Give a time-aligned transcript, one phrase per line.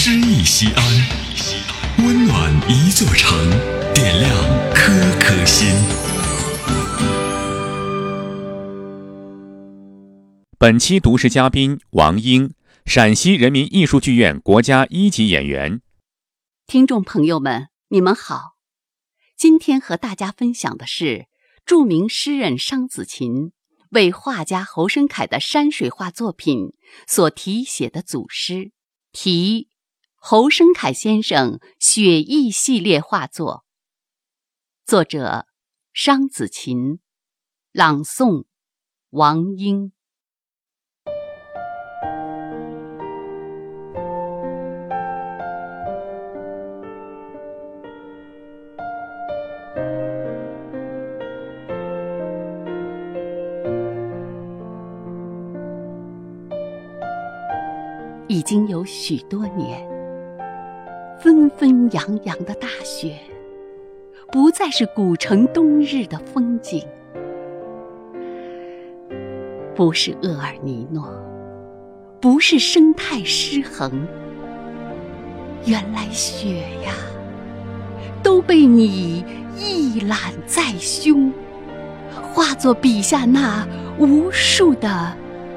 [0.00, 3.36] 诗意西安，温暖一座城，
[3.92, 4.32] 点亮
[4.72, 5.68] 颗颗心。
[10.56, 12.54] 本期读诗嘉宾王英，
[12.86, 15.80] 陕西人民艺术剧院国家一级演员。
[16.68, 18.52] 听众朋友们，你们好，
[19.36, 21.26] 今天和大家分享的是
[21.66, 23.50] 著名诗人商子琴
[23.90, 26.74] 为画家侯生凯的山水画作品
[27.08, 28.70] 所题写的组诗，
[29.10, 29.68] 题
[30.30, 33.64] 侯生凯先生雪意系列画作。
[34.84, 35.46] 作者
[35.94, 36.98] 商子琴，
[37.72, 38.44] 朗诵
[39.08, 39.90] 王英。
[58.28, 59.97] 已经有许多年，
[61.20, 63.18] 纷纷扬扬的大雪，
[64.30, 66.80] 不再是古城冬日的风景，
[69.74, 71.10] 不是厄尔尼诺，
[72.20, 74.06] 不是生态失衡，
[75.66, 76.92] 原来雪呀，
[78.22, 79.24] 都被你
[79.56, 81.32] 一览在胸，
[82.32, 83.66] 化作笔下那
[83.98, 85.12] 无数的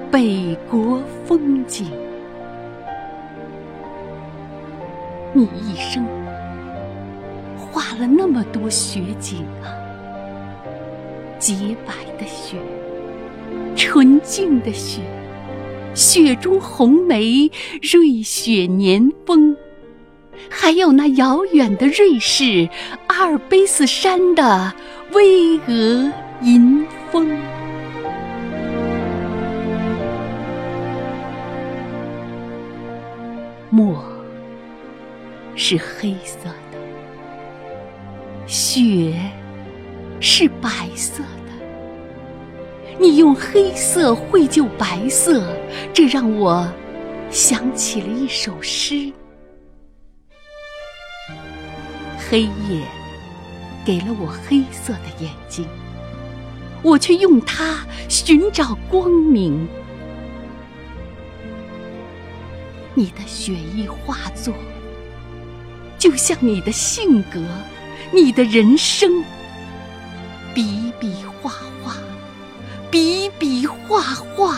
[0.10, 1.88] 北国风景。
[5.34, 6.06] 你一生
[7.58, 9.72] 画了那么多雪景啊，
[11.40, 11.54] 洁
[11.86, 12.58] 白的雪，
[13.78, 15.02] 纯净的雪，
[15.94, 17.50] 雪中红梅，
[17.82, 19.56] 瑞雪年丰，
[20.50, 22.68] 还有那遥远的瑞士
[23.08, 24.74] 阿尔卑斯山的
[25.14, 27.40] 巍峨银峰。
[33.70, 34.11] 墨。
[35.56, 36.78] 是黑色的，
[38.48, 39.14] 雪
[40.20, 42.98] 是白色的。
[43.00, 45.56] 你用黑色绘就白色，
[45.94, 46.68] 这让我
[47.30, 49.12] 想起了一首诗。
[52.30, 52.82] 黑夜
[53.86, 55.68] 给了我黑色的眼睛，
[56.82, 59.68] 我却用它寻找光明。
[62.94, 64.54] 你的雪意画作。
[66.02, 67.40] 就像你的性格，
[68.12, 69.24] 你的人生，
[70.52, 71.52] 比比画
[71.84, 71.96] 画，
[72.90, 74.56] 比比画画，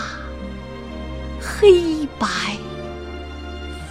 [1.42, 2.26] 黑白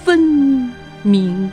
[0.02, 1.52] 分明。